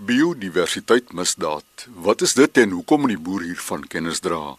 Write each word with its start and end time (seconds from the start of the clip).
Biodiversiteit 0.00 1.12
misdaad. 1.12 1.88
Wat 1.92 2.22
is 2.24 2.32
dit 2.32 2.58
en 2.58 2.70
hoekom 2.70 3.02
moet 3.04 3.12
die 3.12 3.20
boer 3.20 3.42
hiervan 3.44 3.82
kennis 3.84 4.22
dra? 4.24 4.54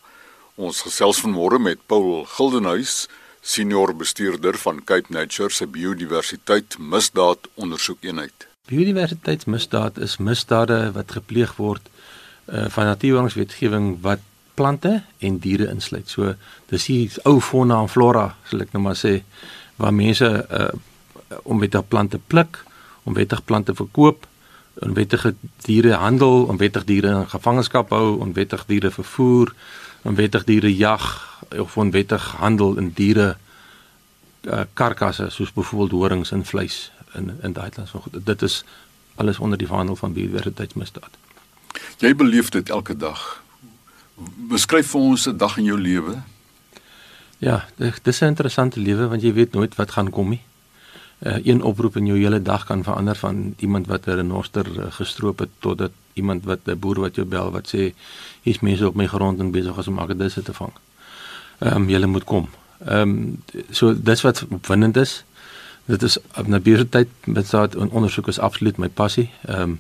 Ons 0.62 0.84
gesels 0.86 1.18
vanmôre 1.24 1.58
met 1.58 1.82
Paul 1.90 2.28
Gildenhuys, 2.30 3.08
senior 3.42 3.96
bestuurder 3.98 4.60
van 4.62 4.84
Cape 4.86 5.10
Nature 5.10 5.50
se 5.50 5.66
biodiversiteit 5.66 6.78
misdaad 6.78 7.50
ondersoekeenheid. 7.56 8.46
Biodiversiteitsmisdaad 8.70 9.98
is 9.98 10.20
misdade 10.22 10.80
wat 10.94 11.18
gepleeg 11.18 11.58
word 11.58 11.90
uh, 11.90 12.70
van 12.70 12.92
natuurwetgewing 12.94 13.96
wat 14.06 14.22
plante 14.54 15.00
en 15.26 15.42
diere 15.42 15.72
insluit. 15.74 16.06
So 16.06 16.36
dis 16.70 16.86
die 16.86 17.10
ou 17.26 17.40
fauna 17.42 17.82
en 17.82 17.90
flora, 17.90 18.36
sal 18.46 18.62
ek 18.62 18.78
nou 18.78 18.86
maar 18.86 19.00
sê, 19.00 19.24
waar 19.82 19.96
mense 20.06 20.30
uh, 20.30 20.68
onwettig 21.50 21.88
plante 21.90 22.22
pluk, 22.30 22.62
onwettig 23.10 23.42
plante 23.42 23.74
verkoop 23.74 24.30
onwettige 24.80 25.36
diere 25.66 25.94
handel, 25.94 26.46
onwettig 26.46 26.84
diere 26.84 27.08
in 27.08 27.30
gevangenskap 27.30 27.90
hou, 27.90 28.20
onwettig 28.20 28.66
diere 28.66 28.92
vervoer, 28.92 29.54
onwettig 30.02 30.44
diere 30.44 30.76
jag 30.76 31.06
of 31.60 31.78
onwettig 31.78 32.24
handel 32.40 32.78
in 32.78 32.92
diere 32.96 33.36
uh, 34.42 34.62
karkasse 34.74 35.30
soos 35.30 35.52
byvoorbeeld 35.54 35.92
horings 35.92 36.32
en 36.32 36.46
vleis 36.46 36.92
in 37.14 37.34
in 37.42 37.54
daai 37.54 37.70
land. 37.76 37.90
So 37.90 38.04
dit 38.12 38.42
is 38.42 38.64
alles 39.16 39.40
onder 39.40 39.58
die 39.58 39.68
verhandel 39.68 39.96
van 39.96 40.14
biodiversiteitsmisdaad. 40.14 41.18
Jy 41.98 42.16
beleef 42.16 42.50
dit 42.50 42.70
elke 42.70 42.98
dag. 42.98 43.44
Beskryf 44.50 44.88
vir 44.92 45.02
ons 45.02 45.28
'n 45.28 45.38
dag 45.38 45.58
in 45.58 45.64
jou 45.64 45.80
lewe. 45.80 46.22
Ja, 47.38 47.66
dit 47.76 48.08
is 48.08 48.22
'n 48.22 48.26
interessante 48.26 48.80
lewe 48.80 49.08
want 49.08 49.22
jy 49.22 49.34
weet 49.34 49.52
nooit 49.54 49.76
wat 49.76 49.92
gaan 49.92 50.10
kom 50.10 50.30
nie 50.30 50.42
uh, 51.22 51.46
een 51.46 51.62
oproep 51.62 51.96
in 51.96 52.06
jou 52.06 52.18
hele 52.20 52.42
dag 52.42 52.66
kan 52.66 52.84
verander 52.84 53.16
van 53.16 53.54
iemand 53.58 53.88
wat 53.88 54.06
'n 54.06 54.12
renoster 54.12 54.66
uh, 54.78 54.86
gestroop 54.90 55.40
het 55.40 55.50
tot 55.60 55.78
dit 55.78 55.92
iemand 56.14 56.44
wat 56.44 56.60
'n 56.66 56.80
boer 56.80 57.00
wat 57.00 57.16
jou 57.16 57.28
bel 57.28 57.52
wat 57.52 57.76
sê 57.76 57.94
hier's 58.42 58.60
mense 58.60 58.88
op 58.88 58.96
my 58.96 59.06
grond 59.08 59.40
en 59.40 59.52
besig 59.52 59.78
is 59.78 59.88
om 59.88 60.00
akkedisse 60.00 60.42
te 60.42 60.54
vang. 60.54 60.72
Ehm 61.58 61.76
um, 61.76 61.90
julle 61.90 62.06
moet 62.06 62.24
kom. 62.24 62.50
Ehm 62.86 63.10
um, 63.10 63.42
so 63.70 64.02
dis 64.02 64.22
wat 64.22 64.46
opwindend 64.50 64.98
is. 64.98 65.24
Dit 65.86 66.04
is 66.04 66.18
op 66.38 66.48
natuurtyd 66.48 67.08
met 67.26 67.50
daad 67.50 67.76
ondersoek 67.76 68.28
is 68.28 68.40
absoluut 68.40 68.78
my 68.78 68.90
passie. 68.90 69.30
Ehm 69.42 69.62
um, 69.62 69.80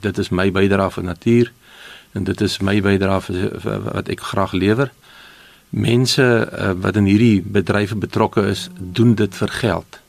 dit 0.00 0.18
is 0.18 0.28
my 0.28 0.52
bydrae 0.52 0.90
vir 0.90 1.04
natuur 1.04 1.52
en 2.12 2.24
dit 2.24 2.40
is 2.40 2.58
my 2.58 2.80
bydrae 2.80 3.20
vir, 3.20 3.60
vir 3.60 3.82
wat 3.82 4.08
ek 4.08 4.20
graag 4.20 4.52
lewer. 4.52 4.92
Mense 5.68 6.48
uh, 6.52 6.70
wat 6.80 6.96
in 6.96 7.04
hierdie 7.04 7.42
bedrywe 7.42 7.96
betrokke 7.96 8.46
is, 8.46 8.68
doen 8.78 9.14
dit 9.14 9.34
vir 9.34 9.48
geld 9.48 10.01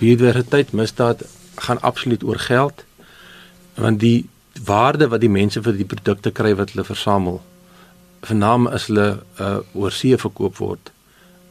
biodiversiteit 0.00 0.72
misdaad 0.72 1.24
gaan 1.60 1.80
absoluut 1.80 2.24
oor 2.24 2.38
geld 2.38 2.84
want 3.80 4.00
die 4.00 4.28
waarde 4.64 5.08
wat 5.08 5.20
die 5.20 5.32
mense 5.32 5.62
vir 5.62 5.76
die 5.76 5.88
produkte 5.88 6.32
kry 6.34 6.54
wat 6.56 6.74
hulle 6.74 6.84
versamel 6.84 7.40
vernaam 8.26 8.66
as 8.68 8.88
hulle 8.90 9.08
uh, 9.40 9.58
oor 9.72 9.94
see 9.94 10.16
verkoop 10.20 10.58
word 10.60 10.92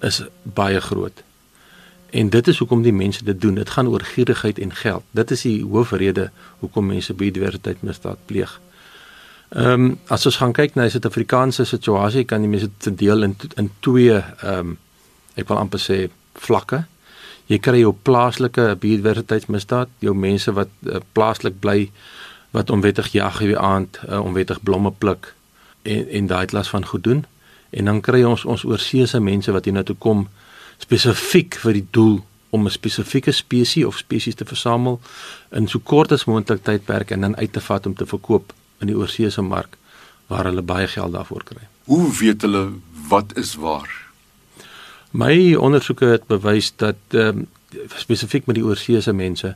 is 0.05 0.22
baie 0.44 0.80
groot. 0.81 1.23
En 2.16 2.30
dit 2.30 2.47
is 2.47 2.58
hoekom 2.61 2.83
die 2.86 2.94
mense 2.95 3.23
dit 3.25 3.42
doen. 3.42 3.58
Dit 3.59 3.70
gaan 3.70 3.88
oor 3.88 4.05
gierigheid 4.05 4.59
en 4.59 4.72
geld. 4.73 5.03
Dit 5.11 5.31
is 5.31 5.44
die 5.45 5.58
hoofrede 5.64 6.30
hoekom 6.61 6.88
mense 6.94 7.14
biodiversiteit 7.14 7.81
misdaad 7.86 8.22
pleeg. 8.25 8.59
Ehm 9.50 9.89
um, 9.89 9.97
as 10.08 10.25
ons 10.30 10.38
gaan 10.38 10.53
kyk 10.53 10.75
na 10.75 10.86
die 10.86 10.94
Suid-Afrikaanse 10.94 11.66
situasie 11.66 12.23
kan 12.30 12.45
die 12.45 12.50
mense 12.50 12.70
dit 12.70 12.97
deel 12.97 13.25
in 13.25 13.36
in 13.58 13.72
twee 13.86 14.14
ehm 14.14 14.59
um, 14.59 14.77
ek 15.36 15.47
wil 15.50 15.58
amper 15.58 15.81
sê 15.81 15.97
vlakke 16.38 16.83
jy 17.50 17.58
kry 17.58 17.81
jou 17.81 17.94
plaaslike 18.05 18.75
biodiversiteitsmisdaad, 18.81 19.89
jou 20.05 20.14
mense 20.14 20.53
wat 20.53 20.69
uh, 20.86 21.02
plaaslik 21.17 21.59
bly 21.61 21.89
wat 22.53 22.69
onwettig 22.73 23.11
jag 23.14 23.42
hier 23.42 23.58
aand, 23.58 24.00
uh, 24.09 24.22
onwettig 24.22 24.61
blomme 24.66 24.92
pluk 24.92 25.33
en 25.83 26.08
en 26.09 26.27
daai 26.30 26.45
klas 26.45 26.70
van 26.70 26.86
goed 26.86 27.03
doen. 27.03 27.25
En 27.70 27.86
dan 27.86 28.02
kry 28.02 28.23
ons 28.23 28.45
ons 28.45 28.66
oorseese 28.66 29.20
mense 29.20 29.52
wat 29.52 29.66
hier 29.66 29.73
na 29.73 29.83
toe 29.83 29.97
kom 29.97 30.27
spesifiek 30.80 31.58
vir 31.64 31.80
die 31.82 31.87
doel 31.92 32.20
om 32.49 32.65
'n 32.65 32.71
spesifieke 32.71 33.32
spesies 33.32 33.86
of 33.86 33.98
spesies 33.98 34.36
te 34.36 34.45
versamel 34.45 34.99
in 35.52 35.67
so 35.67 35.80
kort 35.80 36.11
as 36.11 36.26
moontlik 36.26 36.64
tydperk 36.64 37.11
en 37.11 37.21
dan 37.21 37.37
uit 37.37 37.54
te 37.54 37.61
vat 37.61 37.86
om 37.86 37.95
te 37.95 38.05
verkoop 38.05 38.54
in 38.80 38.87
die 38.87 38.98
oorseese 38.98 39.42
mark 39.42 39.77
waar 40.27 40.45
hulle 40.45 40.61
baie 40.61 40.87
geld 40.87 41.14
daarvoor 41.14 41.43
kry. 41.43 41.67
Hoe 41.83 42.14
weet 42.14 42.42
hulle 42.42 42.70
wat 43.10 43.37
is 43.37 43.55
waar? 43.55 43.98
My 45.11 45.55
ondersoeke 45.55 46.05
het 46.05 46.27
bewys 46.27 46.73
dat 46.75 46.95
ehm 47.08 47.37
um, 47.37 47.47
spesifiek 47.93 48.45
met 48.45 48.55
die 48.58 48.65
oorseese 48.65 49.14
mense, 49.14 49.55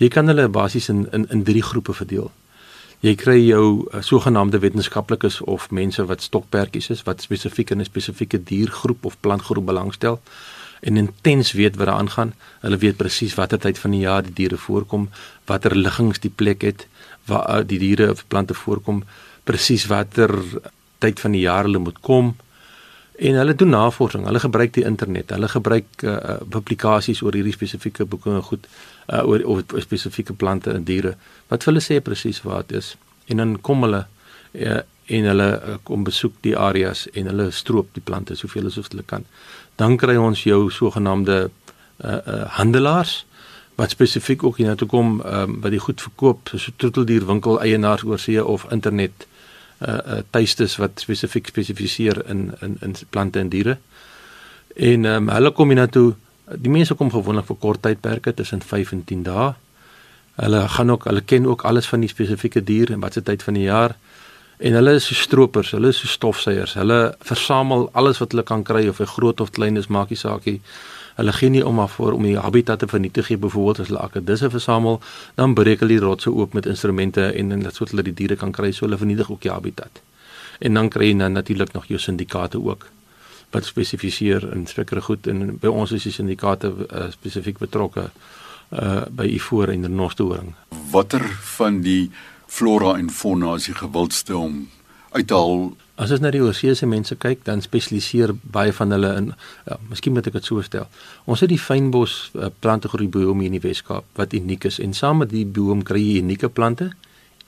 jy 0.00 0.08
kan 0.08 0.26
hulle 0.26 0.48
basies 0.48 0.88
in 0.88 1.06
in 1.12 1.26
in 1.28 1.42
drie 1.44 1.62
groepe 1.62 1.92
verdeel. 1.92 2.30
Jy 3.00 3.14
kry 3.14 3.36
jou 3.46 3.88
uh, 3.88 4.00
sogenaamde 4.00 4.58
wetenskaplikes 4.58 5.40
of 5.40 5.70
mense 5.70 6.04
wat 6.04 6.22
stokperdjies 6.22 6.90
is 6.90 7.02
wat 7.02 7.22
spesifiek 7.22 7.70
in 7.70 7.80
'n 7.80 7.84
spesifieke 7.84 8.42
diergroep 8.42 9.04
of 9.04 9.16
plantgroep 9.20 9.66
belangstel 9.66 10.20
en 10.80 10.96
intens 10.96 11.52
weet 11.52 11.76
wat 11.76 11.86
daaraan 11.86 12.10
gaan. 12.10 12.34
Hulle 12.60 12.76
weet 12.76 12.96
presies 12.96 13.34
watter 13.34 13.58
tyd 13.58 13.78
van 13.78 13.90
die 13.90 14.00
jaar 14.00 14.22
die 14.22 14.32
diere 14.32 14.56
voorkom, 14.56 15.08
watter 15.44 15.76
liggings 15.76 16.18
die 16.18 16.32
plek 16.36 16.62
het 16.62 16.86
waar 17.24 17.60
uh, 17.60 17.66
die 17.66 17.78
diere 17.78 18.10
of 18.10 18.24
plante 18.28 18.54
voorkom, 18.54 19.04
presies 19.44 19.86
watter 19.86 20.30
tyd 20.98 21.20
van 21.20 21.32
die 21.32 21.40
jaar 21.40 21.64
hulle 21.64 21.78
moet 21.78 22.00
kom 22.00 22.36
en 23.20 23.34
hulle 23.34 23.54
doen 23.54 23.68
navorsing. 23.68 24.24
Hulle 24.24 24.40
gebruik 24.40 24.72
die 24.72 24.84
internet. 24.84 25.30
Hulle 25.30 25.48
gebruik 25.48 26.04
uh, 26.08 26.38
publikasies 26.48 27.20
oor 27.22 27.36
hierdie 27.36 27.52
spesifieke 27.52 28.06
boeke 28.08 28.32
en 28.32 28.42
goed 28.46 28.64
uh, 29.12 29.20
oor 29.28 29.44
oor 29.44 29.82
spesifieke 29.84 30.32
plante 30.32 30.72
en 30.72 30.86
diere 30.88 31.16
wat 31.52 31.66
hulle 31.68 31.82
sê 31.84 32.00
presies 32.00 32.40
wat 32.46 32.72
is. 32.72 32.94
En 33.28 33.42
dan 33.42 33.56
kom 33.60 33.84
hulle 33.84 34.06
uh, 34.06 34.80
en 35.10 35.30
hulle 35.32 35.48
kom 35.84 36.04
besoek 36.06 36.38
die 36.46 36.56
areas 36.56 37.06
en 37.12 37.28
hulle 37.28 37.50
stroop 37.52 37.92
die 37.98 38.04
plante 38.04 38.38
soveel 38.40 38.70
as 38.70 38.78
hulle 38.80 39.04
kan. 39.04 39.26
Dan 39.76 39.98
kry 40.00 40.16
ons 40.16 40.46
jou 40.46 40.62
sogenaamde 40.72 41.40
uh, 41.48 41.50
uh, 42.08 42.44
handelaars 42.56 43.24
wat 43.76 43.92
spesifiek 43.92 44.44
ook 44.44 44.60
hier 44.60 44.72
na 44.72 44.78
toe 44.80 44.88
kom 44.88 45.18
um, 45.20 45.60
wat 45.60 45.72
die 45.72 45.80
goed 45.80 46.00
verkoop 46.00 46.52
so 46.52 46.72
troeteldierwinkel 46.76 47.60
eienaars 47.64 48.04
oor 48.04 48.20
see 48.20 48.40
of 48.40 48.64
internet 48.72 49.26
uh 49.26 49.39
uh 49.88 50.18
tuistes 50.30 50.76
wat 50.76 51.00
spesifiek 51.00 51.46
spesifiseer 51.46 52.22
in 52.28 52.50
in 52.60 52.76
in 52.80 52.94
plante 53.10 53.38
en 53.38 53.48
diere. 53.48 53.78
En 54.76 55.04
ehm 55.04 55.28
um, 55.28 55.28
hulle 55.28 55.52
kom 55.52 55.68
hiernatoe 55.68 56.14
die 56.58 56.70
mense 56.70 56.94
kom 56.94 57.10
gewoonlik 57.10 57.46
vir 57.46 57.56
kort 57.56 57.82
tydperke 57.82 58.34
tussen 58.34 58.62
5 58.62 58.92
en 58.92 59.04
10 59.04 59.22
dae. 59.22 59.52
Hulle 60.40 60.68
gaan 60.68 60.90
ook 60.90 61.04
hulle 61.04 61.20
ken 61.20 61.46
ook 61.46 61.62
alles 61.62 61.86
van 61.86 62.00
die 62.00 62.08
spesifieke 62.08 62.64
dier 62.64 62.92
en 62.92 63.00
wat 63.00 63.12
se 63.12 63.22
tyd 63.22 63.42
van 63.42 63.54
die 63.54 63.68
jaar. 63.68 63.96
En 64.58 64.72
hulle 64.72 64.94
is 64.94 65.06
so 65.06 65.14
stroopers, 65.14 65.70
hulle 65.70 65.88
is 65.88 66.00
so 66.00 66.06
stofsuiers. 66.06 66.74
Hulle 66.74 67.14
versamel 67.20 67.88
alles 67.92 68.18
wat 68.18 68.32
hulle 68.32 68.44
kan 68.44 68.62
kry 68.62 68.88
of 68.88 68.98
hy 68.98 69.06
groot 69.06 69.40
of 69.40 69.50
klein 69.50 69.76
is, 69.76 69.86
maak 69.86 70.10
nie 70.10 70.18
saak 70.18 70.44
nie 70.44 70.60
hulle 71.20 71.34
gee 71.36 71.52
nie 71.52 71.64
om 71.66 71.74
maar 71.76 71.88
voor 71.92 72.16
om 72.16 72.24
die 72.24 72.36
habitat 72.38 72.82
te 72.82 72.88
vernietig 72.88 73.28
nie 73.30 73.38
byvoorbeeld 73.40 73.82
as 73.84 73.90
hulle 73.92 74.04
akkedisse 74.04 74.50
versamel 74.50 75.00
dan 75.40 75.54
breek 75.54 75.84
hulle 75.84 75.96
die 75.96 76.04
rotse 76.04 76.32
oop 76.32 76.56
met 76.56 76.66
instrumente 76.66 77.26
en 77.32 77.52
en 77.56 77.66
sodat 77.68 77.94
hulle 77.94 78.06
die 78.08 78.16
diere 78.22 78.36
kan 78.40 78.52
kry 78.52 78.72
so 78.72 78.86
hulle 78.86 79.00
vernietig 79.00 79.30
ook 79.30 79.42
die 79.44 79.52
habitat. 79.52 80.02
En 80.60 80.74
dan 80.74 80.88
kry 80.88 81.12
jy 81.12 81.18
dan 81.18 81.36
natuurlik 81.36 81.72
nog 81.72 81.86
jou 81.86 82.00
syndikaate 82.00 82.60
ook 82.60 82.88
wat 83.50 83.64
spesifiseer 83.64 84.52
in 84.54 84.66
sekere 84.66 85.02
goed 85.02 85.26
en 85.26 85.56
by 85.60 85.70
ons 85.70 85.92
is 85.92 86.06
die 86.06 86.14
syndikaate 86.14 86.70
uh, 86.70 87.08
spesifiek 87.10 87.58
betrokke 87.58 88.10
uh, 88.10 89.02
by 89.10 89.26
ivoor 89.26 89.72
en 89.74 89.88
renosterhoring 89.88 90.54
watter 90.92 91.24
van 91.56 91.80
die 91.86 92.10
flora 92.46 92.96
en 92.98 93.10
fauna 93.10 93.56
is 93.58 93.66
die 93.70 93.78
gewildste 93.78 94.36
om 94.36 94.68
uit 95.10 95.26
te 95.26 95.34
haal 95.34 95.72
As 96.00 96.08
ons 96.14 96.22
na 96.24 96.30
die 96.32 96.40
oorsese 96.40 96.86
mense 96.88 97.12
kyk, 97.20 97.42
dan 97.44 97.60
spesialiseer 97.60 98.32
baie 98.54 98.72
van 98.72 98.94
hulle 98.94 99.10
in 99.18 99.26
ja, 99.66 99.76
miskien 99.90 100.14
moet 100.16 100.30
ek 100.30 100.38
dit 100.38 100.46
so 100.48 100.62
stel. 100.64 100.86
Ons 101.28 101.42
het 101.44 101.50
die 101.52 101.60
fynbos 101.60 102.30
uh, 102.32 102.48
plantegroei 102.64 103.10
biome 103.12 103.44
in 103.44 103.58
die 103.58 103.60
Weskaap 103.60 104.06
wat 104.16 104.36
uniek 104.36 104.64
is 104.70 104.80
en 104.80 104.96
saam 104.96 105.20
met 105.20 105.32
die 105.34 105.44
biome 105.44 105.84
kry 105.84 106.00
jy 106.00 106.22
unieke 106.24 106.48
plante 106.48 106.88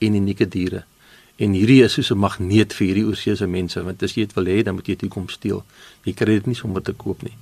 en 0.03 0.19
unieke 0.19 0.45
diere. 0.45 0.83
En 1.41 1.55
hierdie 1.57 1.81
is 1.81 1.97
soos 1.97 2.11
'n 2.13 2.21
magneet 2.21 2.73
vir 2.77 2.87
hierdie 2.87 3.07
oorsese 3.09 3.47
mense 3.47 3.81
want 3.81 4.03
as 4.03 4.13
jy 4.13 4.27
dit 4.27 4.35
wil 4.37 4.45
hê, 4.45 4.61
dan 4.61 4.75
moet 4.75 4.87
jy 4.87 4.95
dit 5.01 5.09
kom 5.09 5.29
steel. 5.29 5.63
Jy 6.05 6.13
kry 6.13 6.37
dit 6.37 6.47
nie 6.47 6.55
sommer 6.55 6.83
te 6.83 6.93
koop 6.93 7.23
nie. 7.23 7.37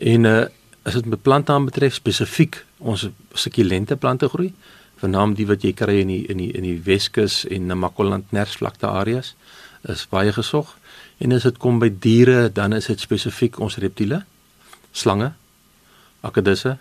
En 0.00 0.24
uh 0.24 0.46
as 0.84 0.92
dit 0.92 1.06
met 1.06 1.22
plante 1.22 1.52
aanbetref 1.52 1.94
spesifiek 1.94 2.58
ons 2.78 3.08
sukulente 3.32 3.96
plante 3.96 4.28
groei, 4.28 4.52
vernaam 5.00 5.32
die 5.34 5.46
wat 5.46 5.62
jy 5.64 5.72
kry 5.72 6.00
in 6.00 6.08
die 6.08 6.24
in 6.28 6.38
die 6.38 6.50
in 6.52 6.62
die 6.62 6.80
Weskus 6.84 7.44
en 7.48 7.66
Namakoland 7.66 8.32
nersvlakte 8.32 8.86
areas 8.86 9.34
is 9.88 10.06
baie 10.08 10.32
gesog 10.32 10.76
en 11.18 11.32
as 11.32 11.42
dit 11.42 11.56
kom 11.56 11.78
by 11.78 11.90
diere 11.98 12.52
dan 12.52 12.72
is 12.72 12.86
dit 12.86 13.00
spesifiek 13.00 13.58
ons 13.58 13.76
reptiele 13.76 14.24
slange 14.92 15.32
akedisse 16.20 16.76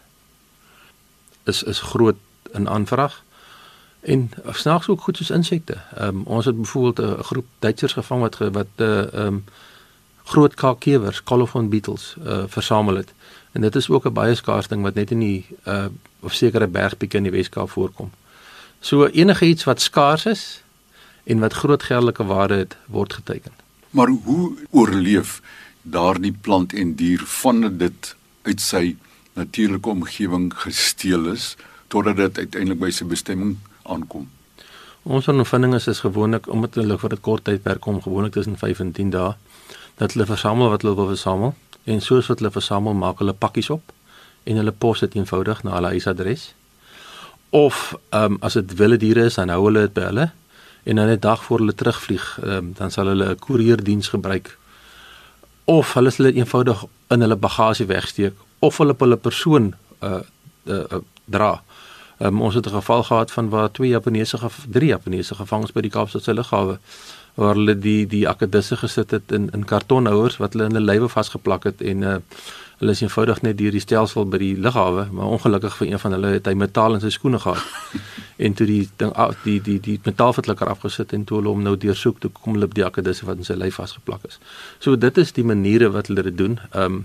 is 1.44 1.63
is 1.63 1.79
groot 1.79 2.17
in 2.53 2.69
aanvraag 2.69 3.21
en 4.03 4.31
snaaks 4.51 4.88
ook 4.88 5.01
goed 5.01 5.17
soos 5.17 5.29
insekte. 5.29 5.77
Ehm 5.95 6.07
um, 6.07 6.23
ons 6.23 6.45
het 6.45 6.57
byvoorbeeld 6.57 7.19
'n 7.19 7.23
groep 7.23 7.45
Duitsers 7.59 7.94
gevang 7.94 8.21
wat 8.21 8.38
wat 8.38 8.67
eh 8.75 8.88
uh, 8.88 9.13
ehm 9.13 9.25
um, 9.27 9.44
groot 10.23 10.53
kakewers, 10.53 11.23
colophon 11.23 11.69
beetles 11.69 12.15
eh 12.25 12.31
uh, 12.31 12.44
versamel 12.47 12.95
het. 12.95 13.13
En 13.51 13.61
dit 13.61 13.75
is 13.75 13.89
ook 13.89 14.06
'n 14.06 14.13
baie 14.13 14.35
skaars 14.35 14.67
ding 14.67 14.81
wat 14.81 14.94
net 14.94 15.11
in 15.11 15.19
die 15.19 15.45
eh 15.63 15.73
uh, 15.73 15.85
of 16.19 16.33
sekere 16.33 16.67
bergpieke 16.67 17.17
in 17.17 17.23
die 17.23 17.31
Weskaap 17.31 17.69
voorkom. 17.69 18.11
So 18.79 19.06
enige 19.06 19.45
iets 19.45 19.63
wat 19.63 19.81
skaars 19.81 20.25
is 20.25 20.62
en 21.23 21.39
wat 21.39 21.53
groot 21.53 21.83
geldelike 21.83 22.25
waarde 22.25 22.55
het, 22.55 22.77
word 22.85 23.13
geteken. 23.13 23.51
Maar 23.89 24.07
hoe 24.07 24.57
oorleef 24.69 25.41
daardie 25.81 26.33
plant 26.41 26.73
en 26.73 26.95
dier 26.95 27.21
vandat 27.25 27.79
dit 27.79 28.15
uit 28.43 28.61
sy 28.61 28.95
natuurlike 29.33 29.89
omgewing 29.89 30.51
gesteel 30.55 31.31
is 31.31 31.55
totdat 31.87 32.17
dit 32.17 32.37
uiteindelik 32.37 32.79
by 32.79 32.91
sy 32.91 33.05
bestemming 33.05 33.57
aankom? 33.83 34.29
Ons 35.03 35.27
ondervinding 35.27 35.75
is 35.75 35.87
is 35.91 36.03
gewoonlik 36.03 36.47
omdat 36.47 36.75
hulle 36.79 36.97
vir 36.97 37.13
'n 37.13 37.21
kort 37.21 37.43
tydperk 37.43 37.81
kom, 37.81 38.01
gewoonlik 38.01 38.33
tussen 38.33 38.57
5 38.57 38.79
en 38.79 38.91
10 38.91 39.09
dae, 39.09 39.33
dat 39.97 40.13
hulle 40.13 40.25
versamel 40.25 40.69
wat 40.69 40.81
hulle 40.81 40.95
wil 40.95 41.07
versamel 41.07 41.55
en 41.83 42.01
soos 42.01 42.27
wat 42.27 42.39
hulle 42.39 42.51
versamel, 42.51 42.93
maak 42.93 43.19
hulle 43.19 43.33
pakkies 43.33 43.69
op 43.69 43.91
en 44.43 44.55
hulle 44.55 44.71
pos 44.71 44.99
dit 44.99 45.15
eenvoudig 45.15 45.63
na 45.63 45.73
hulle 45.75 45.87
huisadres. 45.87 46.53
Of 47.49 47.97
ehm 48.09 48.23
um, 48.33 48.37
as 48.41 48.53
dit 48.53 48.73
wilde 48.73 48.97
diere 48.97 49.25
is, 49.25 49.35
dan 49.35 49.49
hou 49.49 49.65
hulle 49.65 49.79
dit 49.79 49.93
by 49.93 50.01
hulle 50.01 50.31
en 50.83 50.95
dan 50.95 51.07
'n 51.09 51.19
dag 51.19 51.44
voor 51.44 51.57
hulle 51.57 51.75
terugvlieg, 51.75 52.39
um, 52.44 52.74
dan 52.77 52.91
sal 52.91 53.06
hulle 53.06 53.30
'n 53.30 53.39
koerierdiens 53.39 54.07
gebruik 54.07 54.57
of 55.63 55.94
hulle 55.94 56.09
sal 56.09 56.25
dit 56.25 56.35
eenvoudig 56.35 56.85
in 57.07 57.21
hulle 57.21 57.35
bagasie 57.35 57.85
wegsteek 57.85 58.33
of 58.59 58.77
hulle 58.77 58.91
op 58.91 59.00
hulle 59.00 59.18
persoon 59.18 59.74
uh, 60.03 60.19
uh, 60.63 60.75
uh 60.75 61.01
dra. 61.25 61.63
Um, 62.19 62.41
ons 62.41 62.56
het 62.56 62.65
'n 62.65 62.69
geval 62.69 63.03
gehad 63.03 63.31
van 63.31 63.50
waar 63.50 63.71
twee 63.71 63.89
Japaneese 63.89 64.38
drie 64.69 64.88
Japaneese 64.88 65.35
gevangenes 65.35 65.71
by 65.71 65.81
die 65.81 65.89
Kaapstadse 65.89 66.33
lughawe 66.33 66.80
waar 67.33 67.56
hulle 67.56 67.80
die 67.80 68.07
die 68.07 68.27
akkedisse 68.27 68.77
gesit 68.77 69.12
het 69.12 69.31
in 69.31 69.50
in 69.51 69.65
kartonhouers 69.65 70.38
wat 70.38 70.53
hulle 70.53 70.65
in 70.65 70.75
hulle 70.75 70.91
lywe 70.91 71.09
vasgeplak 71.09 71.63
het 71.63 71.81
en 71.81 72.01
uh, 72.01 72.15
hulle 72.79 72.91
is 72.91 73.01
eenvoudig 73.01 73.41
net 73.41 73.57
deur 73.57 73.71
die 73.71 73.83
stelsel 73.83 74.25
by 74.25 74.39
die 74.41 74.53
lughawe 74.57 75.07
maar 75.11 75.35
ongelukkig 75.37 75.77
vir 75.81 75.91
een 75.91 75.99
van 75.99 76.17
hulle 76.17 76.35
het 76.37 76.49
hy 76.49 76.53
metaal 76.53 76.97
in 76.97 77.03
sy 77.03 77.11
skoene 77.13 77.39
gehad 77.39 77.63
en 78.45 78.53
toe 78.53 78.67
die 78.67 78.89
ding 78.97 79.13
die 79.43 79.59
die 79.61 79.79
die 79.79 79.99
metaalvertlikker 80.05 80.69
afgesit 80.69 81.13
en 81.13 81.25
toe 81.29 81.39
hulle 81.39 81.53
hom 81.53 81.63
nou 81.63 81.75
deursoek 81.77 82.19
toe 82.19 82.31
kom 82.33 82.57
hulle 82.57 82.69
op 82.69 82.77
die 82.77 82.85
akkedisse 82.85 83.27
wat 83.29 83.41
in 83.41 83.47
sy 83.47 83.57
lyf 83.59 83.77
vasgeplak 83.79 84.25
is. 84.29 84.39
So 84.79 84.95
dit 84.95 85.17
is 85.17 85.33
die 85.37 85.45
maniere 85.45 85.91
wat 85.93 86.09
hulle 86.11 86.25
dit 86.29 86.37
doen. 86.37 86.59
Ehm 86.71 87.01
um, 87.01 87.03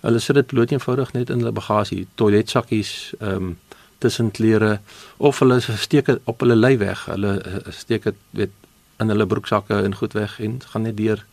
hulle 0.00 0.20
sit 0.24 0.36
dit 0.38 0.46
bloot 0.48 0.70
eenvoudig 0.72 1.10
net 1.12 1.30
in 1.30 1.42
hulle 1.42 1.52
bagasie, 1.52 2.06
toiletsakkies, 2.20 2.92
ehm 3.18 3.50
um, 3.50 3.58
tussen 4.00 4.30
klere 4.32 4.78
of 5.16 5.42
hulle 5.42 5.58
steek 5.60 6.06
dit 6.06 6.20
op 6.24 6.40
hulle 6.40 6.56
lyf 6.56 6.78
weg. 6.80 7.04
Hulle 7.04 7.34
eh, 7.40 7.72
steek 7.76 8.06
dit 8.08 8.22
weet 8.30 8.54
in 9.00 9.12
hulle 9.12 9.26
broeksakke 9.26 9.82
en 9.84 9.94
goed 9.94 10.16
weg 10.16 10.38
en 10.40 10.60
gaan 10.72 10.86
net 10.88 10.96
deur 10.96 11.24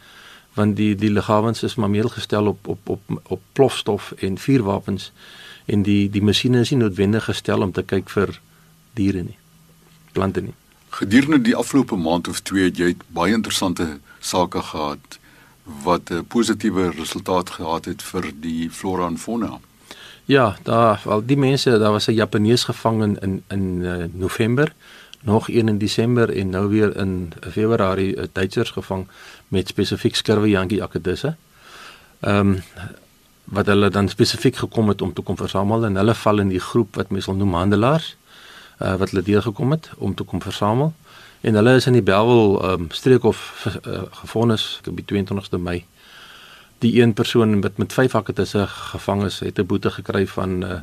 want 0.58 0.76
die 0.76 0.94
die 0.96 1.12
liggawens 1.14 1.64
is 1.64 1.76
maar 1.76 1.90
meer 1.94 2.10
gestel 2.10 2.48
op 2.54 2.68
op 2.68 2.90
op 2.90 3.20
op 3.38 3.42
plofstof 3.54 4.12
en 4.18 4.38
vuurwapens. 4.38 5.12
En 5.66 5.84
die 5.84 6.10
die 6.10 6.24
masjiene 6.24 6.64
is 6.66 6.72
nie 6.74 6.80
noodwendig 6.80 7.30
gestel 7.30 7.62
om 7.62 7.72
te 7.72 7.84
kyk 7.84 8.10
vir 8.10 8.40
diere 8.98 9.24
nie 9.24 9.38
plante 10.18 10.42
nie. 10.42 10.56
Gedurende 10.98 11.42
die 11.46 11.56
afgelope 11.56 11.96
maand 11.96 12.28
of 12.28 12.42
twee 12.42 12.70
het 12.70 12.82
jy 12.82 12.96
baie 13.14 13.36
interessante 13.38 13.88
sake 14.20 14.62
gehad 14.72 15.20
wat 15.84 16.10
'n 16.12 16.26
positiewe 16.26 16.92
resultaat 16.92 17.50
gehad 17.60 17.86
het 17.86 18.02
vir 18.02 18.32
die 18.42 18.70
flora 18.72 19.08
en 19.08 19.18
fauna. 19.18 19.60
Ja 20.26 20.58
daar 20.64 21.02
al 21.06 21.26
die 21.26 21.38
mense 21.38 21.78
daar 21.80 21.92
was 21.92 22.08
'n 22.08 22.20
japanees 22.24 22.64
gevang 22.64 23.04
in 23.04 23.18
in, 23.22 23.44
in 23.48 23.66
uh, 23.82 24.06
november 24.14 24.74
nog 25.28 25.50
een 25.50 25.68
in 25.68 25.78
Desember 25.78 26.38
en 26.38 26.50
nou 26.50 26.70
weer 26.70 26.96
in 26.96 27.34
Februarie 27.52 28.22
'n 28.22 28.30
Duitsers 28.32 28.72
gevang 28.72 29.08
met 29.48 29.68
spesifiek 29.68 30.16
skurwe 30.16 30.50
Yankee 30.50 30.84
akkedisse. 30.84 31.36
Ehm 32.20 32.40
um, 32.40 32.64
wat 33.44 33.66
hulle 33.66 33.90
dan 33.90 34.10
spesifiek 34.10 34.56
gekom 34.56 34.88
het 34.88 35.02
om 35.02 35.14
te 35.14 35.22
kom 35.22 35.38
versamel 35.38 35.86
en 35.86 35.96
hulle 35.96 36.16
val 36.16 36.40
in 36.40 36.48
die 36.48 36.60
groep 36.60 36.96
wat 36.96 37.10
mense 37.10 37.34
noem 37.34 37.54
handelaars 37.54 38.16
uh, 38.82 38.96
wat 38.96 39.10
hulle 39.10 39.24
deur 39.24 39.42
gekom 39.42 39.72
het 39.72 39.90
om 39.98 40.16
te 40.16 40.24
kom 40.24 40.42
versamel 40.42 40.94
en 41.42 41.54
hulle 41.54 41.76
is 41.76 41.86
in 41.86 41.94
die 41.94 42.02
Belwel 42.02 42.72
um, 42.72 42.88
streekhof 42.92 43.40
uh, 43.88 44.02
gefonnis 44.12 44.82
op 44.88 45.00
die 45.00 45.06
22ste 45.14 45.60
Mei. 45.60 45.86
Die 46.78 47.02
een 47.02 47.14
persoon 47.14 47.62
wat 47.62 47.78
met 47.78 47.94
vyf 47.94 48.16
akkedisse 48.16 48.68
gevang 48.68 49.24
is, 49.24 49.40
het 49.40 49.60
'n 49.60 49.66
boete 49.66 49.92
gekry 49.92 50.28
van 50.28 50.64
uh, 50.64 50.80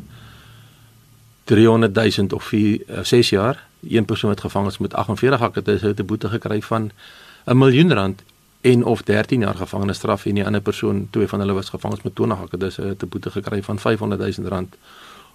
300 1.45 1.95
000 2.17 2.29
of 2.31 2.45
4 2.45 2.81
uh, 2.89 2.99
6 3.03 3.29
jaar 3.31 3.67
een 3.89 4.05
persoon 4.05 4.31
wat 4.31 4.41
gevang 4.41 4.67
is 4.67 4.79
met 4.79 4.95
48 4.95 5.41
hakke 5.41 5.63
het 5.65 5.81
hy 5.83 5.95
'n 5.97 6.07
boete 6.07 6.29
gekry 6.29 6.61
van 6.63 6.91
'n 7.47 7.59
miljoen 7.59 7.93
rand 7.93 8.23
en 8.61 8.85
of 8.85 9.03
13 9.03 9.41
jaar 9.41 9.55
gevangenisstraf 9.55 10.27
en 10.27 10.35
die 10.35 10.45
ander 10.45 10.61
persoon 10.61 11.09
twee 11.11 11.29
van 11.29 11.41
hulle 11.41 11.53
was 11.53 11.69
gevang 11.69 12.03
met 12.03 12.15
20 12.15 12.39
hakke 12.39 12.57
dis 12.57 12.79
'n 12.79 12.97
boete 13.09 13.31
gekry 13.31 13.63
van 13.63 13.79
500 13.79 14.37
000 14.37 14.49
rand 14.49 14.77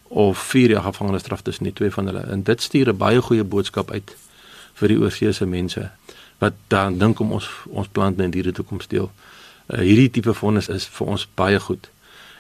of 0.08 0.38
4 0.38 0.70
jaar 0.70 0.82
gevangenisstraf 0.82 1.42
tussen 1.42 1.64
die 1.64 1.74
twee 1.74 1.92
van 1.92 2.06
hulle 2.06 2.20
en 2.20 2.44
dit 2.44 2.62
stuur 2.62 2.90
'n 2.90 2.98
baie 2.98 3.22
goeie 3.22 3.44
boodskap 3.44 3.92
uit 3.92 4.16
vir 4.74 4.88
die 4.88 5.00
oorseese 5.00 5.46
mense 5.46 5.90
wat 6.38 6.54
dan 6.68 6.98
dink 6.98 7.20
om 7.20 7.32
ons 7.32 7.50
ons 7.68 7.88
plante 7.88 8.24
en 8.24 8.32
diere 8.32 8.52
toekoms 8.52 8.88
deel. 8.88 9.12
Uh, 9.68 9.80
hierdie 9.80 10.10
tipe 10.10 10.34
vonnis 10.34 10.70
is 10.70 10.88
vir 10.88 11.08
ons 11.08 11.28
baie 11.36 11.60
goed 11.60 11.90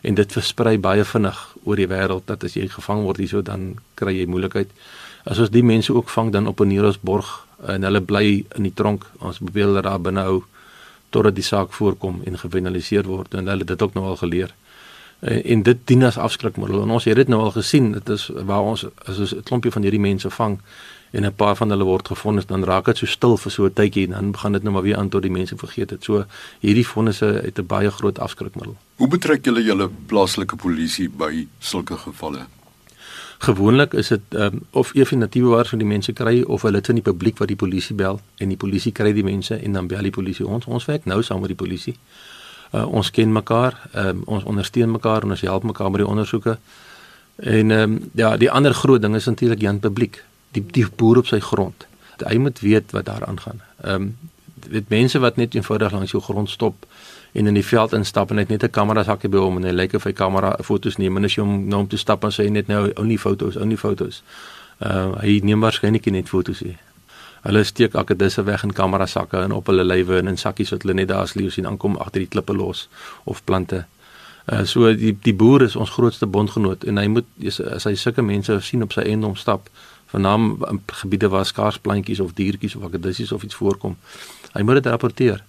en 0.02 0.16
dit 0.16 0.32
versprei 0.32 0.78
baie 0.80 1.04
vinnig 1.04 1.40
oor 1.64 1.76
die 1.76 1.88
wêreld 1.92 2.26
dat 2.26 2.44
as 2.44 2.56
jy 2.56 2.68
gevang 2.72 3.04
word 3.04 3.20
hierso 3.20 3.42
dan 3.42 3.76
kry 4.00 4.16
jy 4.16 4.26
moeilikheid 4.26 4.72
as 5.30 5.40
ons 5.40 5.52
die 5.54 5.64
mense 5.64 5.94
ook 5.94 6.10
vang 6.10 6.32
dan 6.32 6.48
op 6.48 6.60
'n 6.60 6.68
Neurosborg 6.68 7.46
en 7.68 7.84
hulle 7.84 8.02
bly 8.02 8.46
in 8.56 8.64
die 8.64 8.74
tronk. 8.74 9.06
Ons 9.20 9.38
probeer 9.38 9.66
hulle 9.66 9.82
daar 9.82 10.02
binne 10.02 10.22
hou 10.22 10.44
totdat 11.10 11.36
die 11.36 11.44
saak 11.44 11.74
voorkom 11.74 12.22
en 12.26 12.38
gefinaliseer 12.38 13.04
word 13.04 13.34
en 13.34 13.48
hulle 13.48 13.64
dit 13.64 13.82
ook 13.82 13.94
nou 13.94 14.06
al 14.06 14.16
geleer. 14.16 14.54
En, 15.20 15.44
en 15.44 15.64
dit 15.64 15.78
dien 15.86 16.04
as 16.04 16.18
afskrikmiddel. 16.18 16.82
En 16.82 16.90
ons 16.90 17.04
het 17.04 17.16
dit 17.16 17.28
nou 17.28 17.42
al 17.42 17.52
gesien. 17.52 17.92
Dit 17.92 18.10
is 18.10 18.30
waar 18.34 18.62
ons 18.62 18.86
as 19.06 19.20
ons 19.20 19.36
'n 19.36 19.44
klompie 19.44 19.72
van 19.72 19.82
hierdie 19.82 20.00
mense 20.00 20.30
vang 20.30 20.60
en 21.12 21.26
'n 21.26 21.36
paar 21.36 21.56
van 21.56 21.70
hulle 21.70 21.84
word 21.84 22.08
gevind 22.08 22.48
dan 22.48 22.64
raak 22.64 22.86
dit 22.86 22.98
so 22.98 23.06
stil 23.06 23.38
vir 23.38 23.52
so 23.52 23.66
'n 23.66 23.74
tydjie 23.74 24.06
en 24.06 24.12
dan 24.12 24.32
begin 24.32 24.52
dit 24.52 24.64
nou 24.64 24.74
maar 24.74 24.84
weer 24.84 24.98
aan 24.98 25.10
tot 25.10 25.22
die 25.22 25.32
mense 25.32 25.58
vergeet 25.58 25.90
het. 25.90 26.04
So 26.04 26.26
hierdie 26.60 26.88
vonnisse 26.88 27.26
het 27.26 27.60
'n 27.60 27.66
baie 27.66 27.92
groot 27.92 28.20
afskrikmiddel. 28.20 28.76
Hoe 28.96 29.08
betrek 29.08 29.46
julle 29.46 29.64
julle 29.64 29.90
plaaslike 30.06 30.56
polisie 30.56 31.10
by 31.10 31.48
sulke 31.60 31.98
gevalle 31.98 32.46
Gewoonlik 33.40 33.94
is 33.94 34.08
dit 34.08 34.22
um, 34.36 34.62
of 34.72 34.92
natiewe 34.94 35.50
waar 35.50 35.66
van 35.66 35.80
die 35.80 35.88
mense 35.88 36.14
kry 36.14 36.42
of 36.42 36.62
hulle 36.62 36.82
dit 36.82 36.90
in 36.92 36.96
die 37.00 37.04
publiek 37.04 37.38
wat 37.38 37.48
die 37.48 37.56
polisie 37.56 37.96
bel 37.96 38.20
en 38.38 38.52
die 38.52 38.58
polisie 38.58 38.92
kry 38.92 39.14
die 39.14 39.24
mense 39.24 39.56
en 39.56 39.74
dan 39.74 39.88
bel 39.88 40.04
die 40.04 40.12
polisie 40.12 40.48
ons. 40.48 40.66
Ons 40.66 40.86
werk 40.86 41.06
nou 41.06 41.22
saam 41.24 41.40
met 41.40 41.54
die 41.54 41.60
polisie. 41.60 41.96
Uh, 42.74 42.84
ons 42.86 43.12
ken 43.12 43.32
mekaar, 43.32 43.78
um, 43.96 44.26
ons 44.26 44.44
ondersteun 44.44 44.92
mekaar 44.92 45.24
en 45.24 45.32
ons 45.32 45.42
help 45.42 45.64
mekaar 45.64 45.90
met 45.90 46.04
die 46.04 46.10
ondersoeke. 46.10 46.58
En 47.40 47.72
ehm 47.72 47.96
um, 47.96 48.12
ja, 48.14 48.36
die 48.38 48.52
ander 48.52 48.74
groot 48.74 49.02
ding 49.02 49.16
is 49.16 49.26
natuurlik 49.26 49.62
Jan 49.62 49.80
publiek, 49.80 50.24
die 50.52 50.66
die 50.72 50.86
boer 50.96 51.18
op 51.24 51.32
sy 51.32 51.40
grond. 51.40 51.88
Hy 52.20 52.36
moet 52.38 52.60
weet 52.60 52.92
wat 52.92 53.06
daar 53.06 53.26
aangaan. 53.26 53.64
Ehm 53.82 54.02
um, 54.02 54.18
dit 54.70 54.90
mense 54.90 55.20
wat 55.20 55.36
net 55.36 55.56
eenvoudig 55.56 55.92
langs 55.92 56.12
jou 56.12 56.22
grond 56.24 56.50
stop 56.50 56.86
en 57.32 57.48
in 57.48 57.54
die 57.54 57.66
veld 57.66 57.94
instap 57.94 58.32
en 58.32 58.36
hy 58.38 58.42
het 58.42 58.50
net 58.50 58.64
'n 58.64 58.70
kamera 58.70 59.04
sakkie 59.04 59.30
by 59.30 59.38
hom 59.38 59.58
en 59.58 59.64
hy 59.64 59.72
lyk 59.72 59.94
of 59.94 60.04
hy 60.04 60.12
kamera 60.12 60.58
foto's 60.64 60.98
neem 60.98 61.18
en 61.18 61.24
as 61.24 61.36
jy 61.36 61.44
hom 61.44 61.68
nou 61.68 61.80
om 61.80 61.88
te 61.88 61.98
stap 61.98 62.24
en 62.24 62.32
sê 62.32 62.50
net 62.50 62.68
nou 62.68 62.92
only 62.96 63.18
fotos, 63.18 63.56
only 63.56 63.78
fotos. 63.78 64.24
Uh 64.80 65.16
hy 65.22 65.40
neem 65.44 65.60
waarskynlik 65.62 66.06
net 66.12 66.30
foto's 66.30 66.60
hier. 66.60 66.78
Hulle 67.42 67.64
steek 67.64 67.96
akkedisse 67.96 68.44
weg 68.44 68.64
in 68.64 68.74
kamera 68.74 69.06
sakke 69.06 69.38
en 69.38 69.52
op 69.52 69.68
hulle 69.68 69.84
lywe 69.84 70.18
en 70.18 70.28
in 70.28 70.38
sakkies 70.38 70.70
wat 70.70 70.82
hulle 70.82 70.94
net 70.94 71.08
daar 71.08 71.22
as 71.22 71.34
leeu 71.34 71.50
sien 71.50 71.66
aankom 71.66 71.98
agter 71.98 72.20
die 72.20 72.28
klippe 72.28 72.54
los 72.54 72.90
of 73.24 73.44
plante. 73.44 73.86
Uh 74.52 74.66
so 74.66 74.94
die 74.94 75.18
die 75.22 75.34
boer 75.34 75.62
is 75.62 75.76
ons 75.76 75.90
grootste 75.90 76.26
bondgenoot 76.26 76.84
en 76.84 76.98
hy 76.98 77.08
moet 77.08 77.26
as 77.76 77.84
hy 77.84 77.96
sulke 77.96 78.22
mense 78.22 78.60
sien 78.62 78.84
op 78.84 78.94
sy 78.94 79.02
eiendom 79.02 79.36
stap 79.36 79.70
vanaam 80.12 80.58
gebiede 80.86 81.30
waar 81.30 81.46
skaars 81.46 81.78
plantjies 81.78 82.20
of 82.20 82.34
diertjies 82.34 82.76
of 82.76 82.84
akkedisse 82.84 83.36
of 83.36 83.44
iets 83.44 83.56
voorkom. 83.56 83.98
Hy 84.54 84.62
moet 84.62 84.82
dit 84.82 84.86
rapporteer 84.86 85.44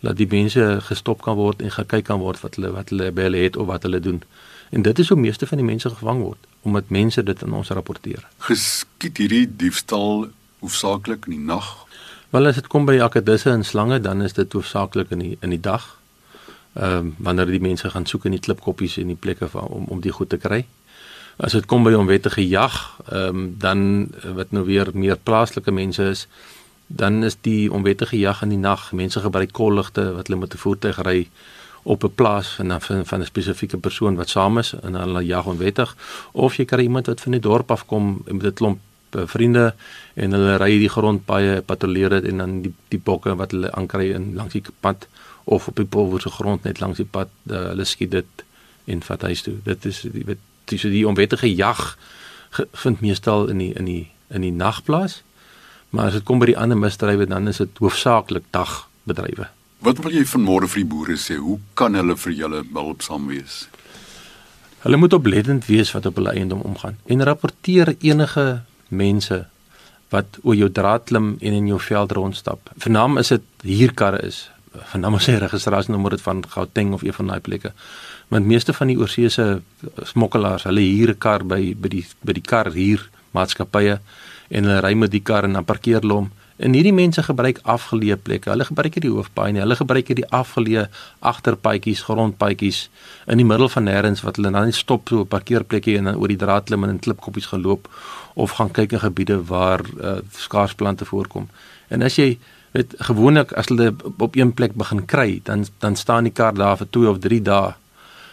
dat 0.00 0.16
die 0.16 0.28
mense 0.30 0.78
gestop 0.88 1.22
kan 1.22 1.36
word 1.36 1.62
en 1.62 1.72
gekyk 1.72 2.04
kan 2.08 2.20
word 2.20 2.40
wat 2.40 2.56
hulle 2.56 2.72
wat 2.72 2.92
hulle 2.92 3.10
by 3.12 3.28
hulle 3.28 3.44
het 3.44 3.56
of 3.56 3.66
wat 3.66 3.82
hulle 3.88 4.00
doen. 4.00 4.22
En 4.70 4.82
dit 4.82 4.98
is 4.98 5.08
hoe 5.08 5.18
meeste 5.20 5.46
van 5.46 5.60
die 5.60 5.66
mense 5.66 5.90
gevang 5.90 6.22
word 6.22 6.52
omdat 6.66 6.88
mense 6.90 7.22
dit 7.22 7.42
aan 7.42 7.52
ons 7.54 7.68
rapporteer. 7.70 8.24
Geskied 8.42 9.20
hierdie 9.22 9.44
diefstal 9.46 10.26
hoofsaaklik 10.58 11.28
in 11.28 11.36
die 11.36 11.44
nag? 11.52 11.68
Wel 12.34 12.50
as 12.50 12.58
dit 12.58 12.66
kom 12.66 12.88
by 12.88 12.96
akkedisse 13.04 13.52
en 13.52 13.62
slange 13.64 14.00
dan 14.02 14.24
is 14.26 14.34
dit 14.34 14.52
hoofsaaklik 14.52 15.12
in 15.14 15.22
die 15.22 15.36
in 15.40 15.54
die 15.54 15.62
dag. 15.62 15.86
Ehm 16.74 16.96
um, 16.96 17.14
wanneer 17.18 17.52
die 17.52 17.62
mense 17.62 17.90
gaan 17.90 18.06
soek 18.06 18.26
in 18.26 18.34
die 18.34 18.42
klipkoppies 18.42 18.98
en 19.00 19.14
die 19.14 19.20
plekke 19.20 19.48
van, 19.48 19.68
om 19.78 19.86
om 19.88 20.00
die 20.00 20.12
goed 20.12 20.28
te 20.28 20.36
kry. 20.36 20.64
As 21.36 21.52
dit 21.52 21.66
kom 21.68 21.84
by 21.84 21.92
onwettige 21.92 22.48
jag, 22.48 22.74
ehm 23.12 23.28
um, 23.28 23.54
dan 23.58 24.08
wat 24.34 24.50
nou 24.50 24.64
weer 24.64 24.88
meer 24.92 25.16
plaaslike 25.16 25.70
mense 25.70 26.02
is, 26.02 26.26
dan 26.86 27.24
is 27.24 27.36
die 27.40 27.72
onwettige 27.72 28.18
jag 28.18 28.42
in 28.42 28.48
die 28.48 28.58
nag. 28.58 28.92
Mense 28.92 29.20
gebruik 29.20 29.52
kolligte 29.52 30.12
wat 30.12 30.26
hulle 30.26 30.40
met 30.40 30.54
'n 30.54 30.58
voertuig 30.58 31.02
ry 31.02 31.28
op 31.82 32.04
'n 32.04 32.14
plaas 32.14 32.48
van 32.48 32.80
van, 32.80 33.06
van 33.06 33.20
'n 33.20 33.24
spesifieke 33.24 33.78
persoon 33.78 34.16
wat 34.16 34.28
saam 34.28 34.58
is 34.58 34.74
en 34.82 34.94
hulle 34.94 35.26
jag 35.26 35.46
onwettig 35.46 35.96
of 36.32 36.56
jy 36.56 36.64
kry 36.64 36.82
iemand 36.82 37.06
wat 37.06 37.20
van 37.20 37.32
die 37.32 37.40
dorp 37.40 37.70
af 37.70 37.86
kom 37.86 38.22
met 38.24 38.44
'n 38.44 38.52
klomp 38.52 38.78
uh, 39.10 39.22
vriende 39.26 39.74
en 40.14 40.32
hulle 40.32 40.56
ry 40.56 40.78
die 40.78 40.88
grond 40.88 41.26
baie 41.26 41.62
patrolleer 41.62 42.08
dit 42.08 42.24
en 42.24 42.36
dan 42.36 42.62
die 42.62 42.74
die 42.88 42.98
bokke 42.98 43.36
wat 43.36 43.50
hulle 43.50 43.72
aankry 43.72 44.10
in 44.10 44.34
langs 44.34 44.52
die 44.52 44.62
pad 44.80 45.08
of 45.44 45.68
op 45.68 45.76
die 45.76 45.84
polwerse 45.84 46.30
grond 46.30 46.62
net 46.62 46.80
langs 46.80 46.96
die 46.96 47.10
pad 47.10 47.28
uh, 47.50 47.56
hulle 47.56 47.84
skiet 47.84 48.10
dit 48.10 48.44
en 48.84 49.02
vat 49.02 49.22
huis 49.22 49.42
toe. 49.42 49.54
Dit 49.64 49.84
is 49.84 50.00
die 50.00 50.36
weet 50.66 50.82
dis 50.82 50.92
die 50.92 51.06
onwettige 51.06 51.54
jag 51.54 51.96
vind 52.72 53.00
meestal 53.00 53.48
in 53.48 53.58
die 53.58 53.72
in 53.74 53.84
die 53.84 54.10
in 54.28 54.40
die 54.40 54.52
nag 54.52 54.82
plaas. 54.82 55.22
Maar 55.90 56.06
as 56.06 56.12
dit 56.12 56.24
kom 56.24 56.38
by 56.38 56.46
die 56.46 56.58
ander 56.58 56.76
misdrywe 56.76 57.26
dan 57.26 57.48
is 57.48 57.58
dit 57.58 57.78
hoofsaaklik 57.78 58.44
dagbedrywe. 58.50 59.48
Wat 59.78 59.98
wil 60.02 60.12
jy 60.12 60.24
vanmôre 60.24 60.66
vir 60.66 60.82
die 60.82 60.88
boere 60.88 61.16
sê? 61.16 61.36
Hoe 61.36 61.60
kan 61.74 61.94
hulle 61.94 62.16
vir 62.16 62.32
julle 62.32 62.64
hulpsaam 62.74 63.26
wees? 63.26 63.68
Hulle 64.82 64.96
moet 64.96 65.12
oplettend 65.12 65.66
wees 65.66 65.92
wat 65.92 66.06
op 66.06 66.16
hulle 66.16 66.32
eiendom 66.32 66.60
omgaan 66.60 66.98
en 67.06 67.22
rapporteer 67.22 67.94
enige 68.00 68.62
mense 68.88 69.46
wat 70.10 70.38
oor 70.42 70.54
jou 70.54 70.70
draad 70.70 71.04
klim 71.04 71.36
en 71.40 71.52
in 71.52 71.66
jou 71.66 71.80
veld 71.80 72.12
rondstap. 72.12 72.70
Vernaam 72.78 73.18
is 73.18 73.28
dit 73.28 73.42
huurkarre 73.62 74.22
is. 74.26 74.48
Vernaam 74.92 75.16
is 75.18 75.26
sy 75.26 75.38
registrasienommer 75.38 76.14
dit 76.14 76.22
van 76.22 76.44
Gauteng 76.48 76.92
of 76.94 77.02
een 77.02 77.12
van 77.12 77.26
daai 77.26 77.40
plekke. 77.40 77.72
Want 78.28 78.46
meeste 78.46 78.72
van 78.72 78.86
die 78.86 78.98
oorseese 78.98 79.62
smokkelaars, 80.02 80.66
hulle 80.66 80.80
huur 80.80 81.10
'n 81.10 81.18
kar 81.18 81.44
by 81.44 81.74
by 81.74 81.88
die 81.88 82.06
by 82.24 82.32
die 82.32 82.42
kar 82.42 82.72
huur 82.72 83.08
maatskappye 83.30 84.00
en 84.48 84.64
hulle 84.64 84.80
ry 84.80 84.94
met 84.94 85.10
die 85.10 85.22
kar 85.22 85.44
en 85.44 85.52
dan 85.52 85.64
parkeer 85.64 86.00
hulle 86.00 86.14
hom. 86.14 86.30
En 86.56 86.72
hierdie 86.72 86.94
mense 86.96 87.20
gebruik 87.22 87.58
afgeleë 87.68 88.16
plekke. 88.16 88.48
Hulle 88.50 88.64
gebruik 88.64 88.94
nie 88.96 89.02
die 89.04 89.12
hoofpaai 89.12 89.50
nie. 89.52 89.60
Hulle 89.60 89.76
gebruik 89.76 90.08
hierdie 90.08 90.28
afgeleë 90.32 90.86
agterpaadjies, 91.20 92.04
grondpaadjies 92.08 92.78
in 93.28 93.42
die 93.42 93.44
middel 93.44 93.68
van 93.68 93.84
nêrens 93.84 94.22
wat 94.24 94.40
hulle 94.40 94.50
dan 94.50 94.64
net 94.64 94.74
stop 94.74 95.08
so 95.08 95.20
'n 95.20 95.28
parkeerplekkie 95.28 95.98
en 95.98 96.04
dan 96.04 96.16
oor 96.16 96.28
die 96.28 96.40
draad 96.44 96.64
klim 96.64 96.84
en 96.84 96.90
in 96.90 96.98
klipkoppies 96.98 97.46
geloop 97.52 97.88
of 98.34 98.50
gaan 98.50 98.70
kyk 98.70 98.92
in 98.92 99.00
gebiede 99.00 99.44
waar 99.44 99.80
uh, 100.00 100.16
skaarsplante 100.30 101.04
voorkom. 101.04 101.48
En 101.88 102.02
as 102.02 102.16
jy 102.16 102.38
weet 102.72 102.94
gewoonlik 102.98 103.52
as 103.52 103.68
hulle 103.68 103.94
op 104.18 104.36
een 104.36 104.52
plek 104.54 104.74
begin 104.74 105.04
kry, 105.04 105.40
dan 105.44 105.66
dan 105.78 105.96
staan 105.96 106.24
die 106.24 106.32
kar 106.32 106.54
daar 106.54 106.76
vir 106.76 106.90
2 106.90 107.08
of 107.08 107.18
3 107.18 107.42
dae. 107.42 107.74